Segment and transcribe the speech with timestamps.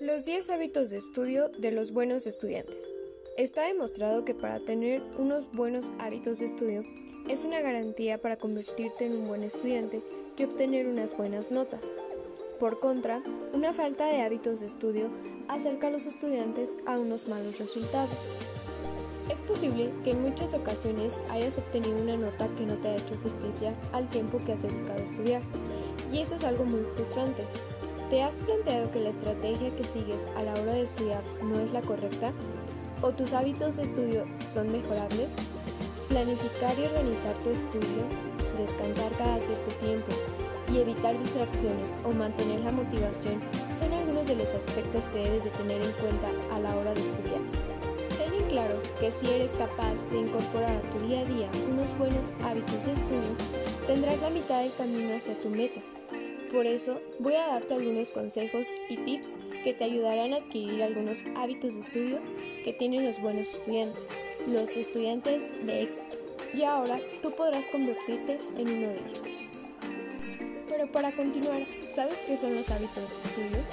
[0.00, 2.90] Los 10 hábitos de estudio de los buenos estudiantes.
[3.36, 6.84] Está demostrado que para tener unos buenos hábitos de estudio
[7.28, 10.02] es una garantía para convertirte en un buen estudiante
[10.38, 11.98] y obtener unas buenas notas.
[12.58, 15.10] Por contra, una falta de hábitos de estudio
[15.48, 18.32] acerca a los estudiantes a unos malos resultados.
[19.30, 23.16] Es posible que en muchas ocasiones hayas obtenido una nota que no te ha hecho
[23.22, 25.42] justicia al tiempo que has dedicado a estudiar,
[26.10, 27.44] y eso es algo muy frustrante.
[28.10, 31.72] ¿Te has planteado que la estrategia que sigues a la hora de estudiar no es
[31.72, 32.32] la correcta?
[33.02, 35.30] ¿O tus hábitos de estudio son mejorables?
[36.08, 38.02] Planificar y organizar tu estudio,
[38.58, 40.08] descansar cada cierto tiempo
[40.72, 45.50] y evitar distracciones o mantener la motivación son algunos de los aspectos que debes de
[45.50, 47.40] tener en cuenta a la hora de estudiar.
[48.18, 51.96] Ten en claro que si eres capaz de incorporar a tu día a día unos
[51.96, 53.36] buenos hábitos de estudio,
[53.86, 55.80] tendrás la mitad del camino hacia tu meta.
[56.52, 61.20] Por eso voy a darte algunos consejos y tips que te ayudarán a adquirir algunos
[61.36, 62.18] hábitos de estudio
[62.64, 64.08] que tienen los buenos estudiantes,
[64.48, 66.16] los estudiantes de éxito.
[66.52, 69.38] Y ahora tú podrás convertirte en uno de ellos.
[70.68, 73.64] Pero para continuar, ¿sabes qué son los hábitos de estudio?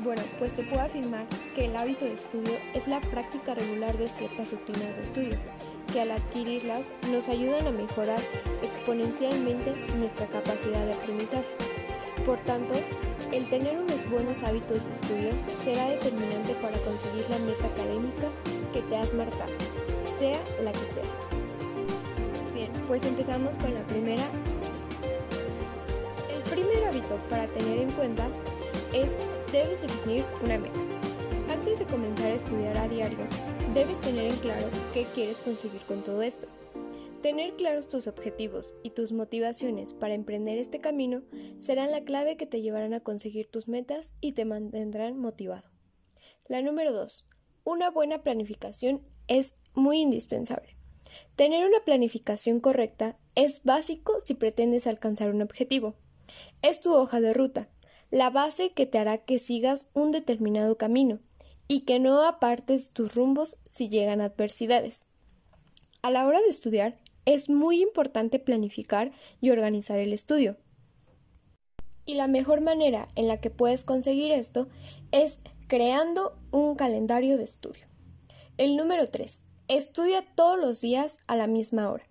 [0.00, 4.08] Bueno, pues te puedo afirmar que el hábito de estudio es la práctica regular de
[4.08, 5.38] ciertas rutinas de estudio,
[5.92, 8.20] que al adquirirlas nos ayudan a mejorar
[8.62, 11.77] exponencialmente nuestra capacidad de aprendizaje.
[12.28, 12.74] Por tanto,
[13.32, 15.30] el tener unos buenos hábitos de estudio
[15.64, 18.28] será determinante para conseguir la meta académica
[18.70, 19.50] que te has marcado,
[20.18, 21.04] sea la que sea.
[22.52, 24.24] Bien, pues empezamos con la primera.
[26.30, 28.28] El primer hábito para tener en cuenta
[28.92, 29.14] es
[29.50, 30.80] debes definir una meta.
[31.50, 33.24] Antes de comenzar a estudiar a diario,
[33.72, 36.46] debes tener en claro qué quieres conseguir con todo esto.
[37.22, 41.22] Tener claros tus objetivos y tus motivaciones para emprender este camino
[41.58, 45.68] serán la clave que te llevarán a conseguir tus metas y te mantendrán motivado.
[46.46, 47.26] La número 2.
[47.64, 50.76] Una buena planificación es muy indispensable.
[51.34, 55.96] Tener una planificación correcta es básico si pretendes alcanzar un objetivo.
[56.62, 57.68] Es tu hoja de ruta,
[58.12, 61.18] la base que te hará que sigas un determinado camino
[61.66, 65.08] y que no apartes tus rumbos si llegan adversidades.
[66.00, 66.96] A la hora de estudiar,
[67.28, 69.12] es muy importante planificar
[69.42, 70.56] y organizar el estudio.
[72.06, 74.66] Y la mejor manera en la que puedes conseguir esto
[75.12, 77.84] es creando un calendario de estudio.
[78.56, 79.42] El número 3.
[79.68, 82.08] Estudia todos los días a la misma hora.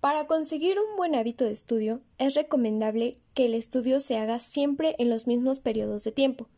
[0.00, 4.96] Para conseguir un buen hábito de estudio es recomendable que el estudio se haga siempre
[4.98, 6.48] en los mismos periodos de tiempo.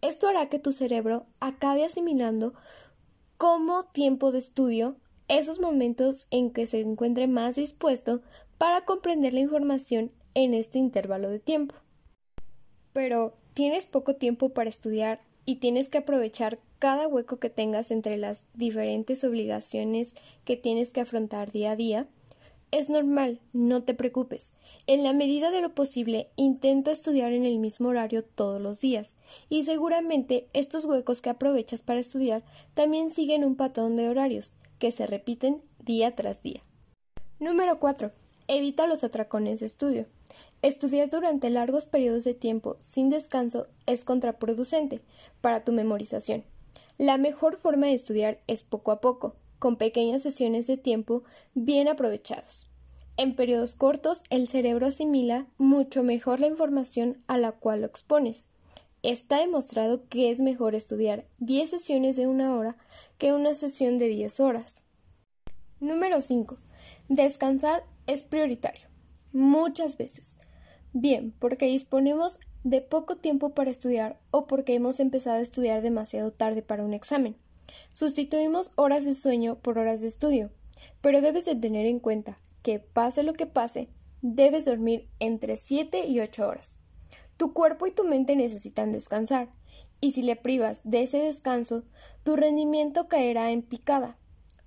[0.00, 2.54] Esto hará que tu cerebro acabe asimilando
[3.36, 4.96] como tiempo de estudio
[5.28, 8.22] esos momentos en que se encuentre más dispuesto
[8.56, 11.74] para comprender la información en este intervalo de tiempo.
[12.92, 18.18] Pero tienes poco tiempo para estudiar y tienes que aprovechar cada hueco que tengas entre
[18.18, 22.06] las diferentes obligaciones que tienes que afrontar día a día.
[22.70, 24.52] Es normal, no te preocupes.
[24.86, 29.16] En la medida de lo posible, intenta estudiar en el mismo horario todos los días,
[29.48, 32.42] y seguramente estos huecos que aprovechas para estudiar
[32.74, 36.62] también siguen un patrón de horarios, que se repiten día tras día.
[37.40, 38.10] Número 4.
[38.48, 40.06] Evita los atracones de estudio.
[40.62, 45.00] Estudiar durante largos periodos de tiempo sin descanso es contraproducente
[45.40, 46.44] para tu memorización.
[46.96, 51.22] La mejor forma de estudiar es poco a poco, con pequeñas sesiones de tiempo
[51.54, 52.66] bien aprovechados.
[53.16, 58.48] En periodos cortos el cerebro asimila mucho mejor la información a la cual lo expones.
[59.08, 62.76] Está demostrado que es mejor estudiar 10 sesiones de una hora
[63.16, 64.84] que una sesión de 10 horas.
[65.80, 66.58] Número 5.
[67.08, 68.86] Descansar es prioritario.
[69.32, 70.36] Muchas veces.
[70.92, 76.30] Bien, porque disponemos de poco tiempo para estudiar o porque hemos empezado a estudiar demasiado
[76.30, 77.34] tarde para un examen.
[77.94, 80.50] Sustituimos horas de sueño por horas de estudio.
[81.00, 83.88] Pero debes de tener en cuenta que pase lo que pase,
[84.20, 86.78] debes dormir entre 7 y 8 horas.
[87.38, 89.48] Tu cuerpo y tu mente necesitan descansar,
[90.00, 91.84] y si le privas de ese descanso,
[92.24, 94.16] tu rendimiento caerá en picada.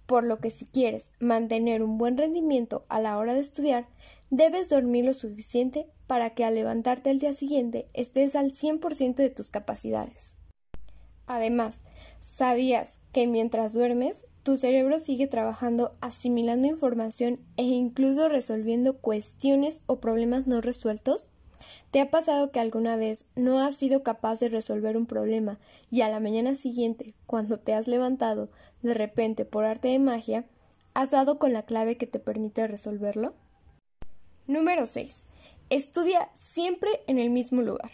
[0.05, 3.87] Por lo que si quieres mantener un buen rendimiento a la hora de estudiar,
[4.29, 9.29] debes dormir lo suficiente para que al levantarte el día siguiente estés al 100% de
[9.29, 10.37] tus capacidades.
[11.27, 11.79] Además,
[12.21, 19.99] ¿sabías que mientras duermes, tu cerebro sigue trabajando asimilando información e incluso resolviendo cuestiones o
[19.99, 21.25] problemas no resueltos?
[21.91, 25.59] ¿Te ha pasado que alguna vez no has sido capaz de resolver un problema
[25.89, 28.49] y a la mañana siguiente, cuando te has levantado,
[28.81, 30.45] de repente por arte de magia,
[30.93, 33.33] has dado con la clave que te permite resolverlo?
[34.47, 35.25] Número 6.
[35.69, 37.91] Estudia siempre en el mismo lugar.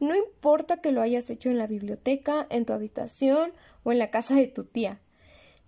[0.00, 3.52] No importa que lo hayas hecho en la biblioteca, en tu habitación
[3.84, 4.98] o en la casa de tu tía.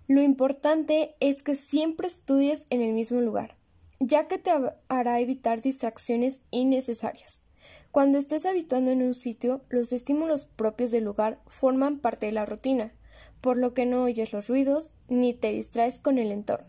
[0.08, 3.55] Lo importante es que siempre estudies en el mismo lugar,
[4.00, 4.50] ya que te
[4.88, 7.42] hará evitar distracciones innecesarias.
[7.90, 12.44] Cuando estés habituando en un sitio, los estímulos propios del lugar forman parte de la
[12.44, 12.92] rutina,
[13.40, 16.66] por lo que no oyes los ruidos ni te distraes con el entorno.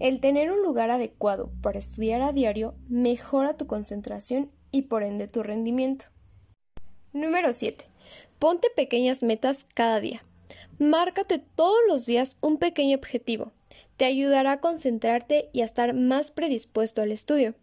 [0.00, 5.26] El tener un lugar adecuado para estudiar a diario mejora tu concentración y por ende
[5.26, 6.06] tu rendimiento.
[7.12, 7.84] Número 7.
[8.38, 10.22] Ponte pequeñas metas cada día.
[10.78, 13.52] Márcate todos los días un pequeño objetivo.
[13.98, 17.56] Te ayudará a concentrarte y a estar más predispuesto al estudio.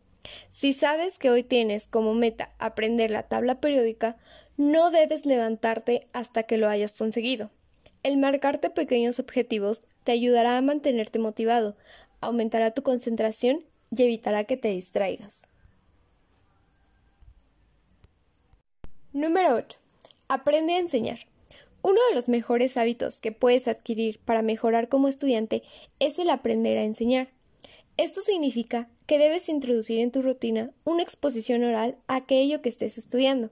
[0.49, 4.17] Si sabes que hoy tienes como meta aprender la tabla periódica,
[4.57, 7.51] no debes levantarte hasta que lo hayas conseguido.
[8.03, 11.77] El marcarte pequeños objetivos te ayudará a mantenerte motivado,
[12.19, 13.63] aumentará tu concentración
[13.95, 15.47] y evitará que te distraigas.
[19.13, 19.77] Número 8.
[20.27, 21.19] Aprende a enseñar.
[21.87, 25.61] Uno de los mejores hábitos que puedes adquirir para mejorar como estudiante
[25.99, 27.29] es el aprender a enseñar.
[27.95, 32.97] Esto significa que debes introducir en tu rutina una exposición oral a aquello que estés
[32.97, 33.51] estudiando.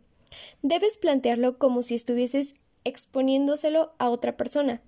[0.63, 4.81] Debes plantearlo como si estuvieses exponiéndoselo a otra persona,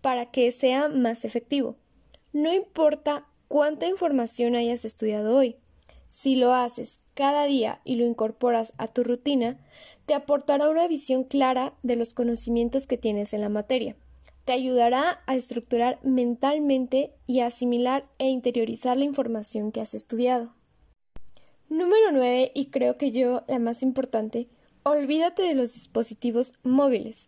[0.00, 1.76] para que sea más efectivo.
[2.32, 5.54] No importa cuánta información hayas estudiado hoy.
[6.08, 9.58] Si lo haces cada día y lo incorporas a tu rutina,
[10.06, 13.96] te aportará una visión clara de los conocimientos que tienes en la materia.
[14.44, 20.54] Te ayudará a estructurar mentalmente y a asimilar e interiorizar la información que has estudiado.
[21.68, 24.46] Número 9, y creo que yo la más importante,
[24.84, 27.26] olvídate de los dispositivos móviles.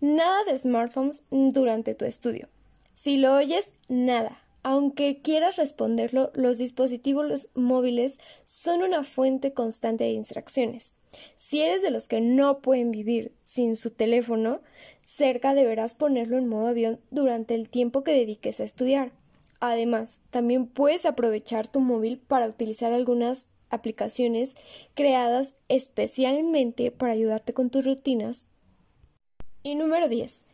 [0.00, 2.48] Nada de smartphones durante tu estudio.
[2.94, 4.40] Si lo oyes, nada.
[4.70, 10.92] Aunque quieras responderlo, los dispositivos móviles son una fuente constante de distracciones.
[11.36, 14.60] Si eres de los que no pueden vivir sin su teléfono,
[15.00, 19.10] cerca deberás ponerlo en modo avión durante el tiempo que dediques a estudiar.
[19.58, 24.54] Además, también puedes aprovechar tu móvil para utilizar algunas aplicaciones
[24.92, 28.48] creadas especialmente para ayudarte con tus rutinas.
[29.62, 30.44] Y número 10.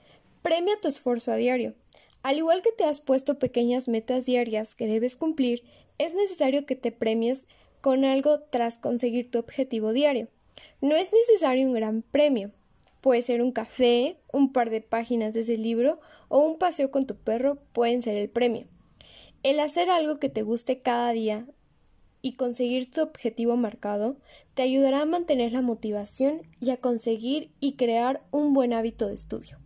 [0.40, 1.75] Premia tu esfuerzo a diario.
[2.24, 5.62] Al igual que te has puesto pequeñas metas diarias que debes cumplir,
[5.98, 7.46] es necesario que te premies
[7.82, 10.28] con algo tras conseguir tu objetivo diario.
[10.80, 12.50] No es necesario un gran premio.
[13.02, 17.06] Puede ser un café, un par de páginas de ese libro o un paseo con
[17.06, 18.66] tu perro pueden ser el premio.
[19.42, 21.46] El hacer algo que te guste cada día
[22.22, 24.16] y conseguir tu objetivo marcado
[24.54, 29.14] te ayudará a mantener la motivación y a conseguir y crear un buen hábito de
[29.14, 29.58] estudio.